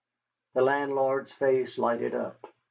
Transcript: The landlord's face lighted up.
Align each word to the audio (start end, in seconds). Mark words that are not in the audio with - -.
The 0.55 0.63
landlord's 0.63 1.31
face 1.31 1.77
lighted 1.77 2.15
up. 2.15 2.51